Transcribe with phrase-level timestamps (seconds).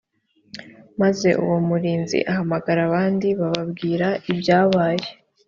[1.01, 5.07] maze uwo murinzi ahamagara abandi bababwira ibyabaye